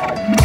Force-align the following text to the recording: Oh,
Oh, 0.00 0.37